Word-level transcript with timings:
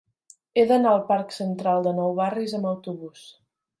He 0.57 0.61
d'anar 0.69 0.93
al 0.93 1.03
parc 1.11 1.35
Central 1.37 1.85
de 1.89 1.93
Nou 1.99 2.17
Barris 2.21 2.57
amb 2.61 2.71
autobús. 2.71 3.29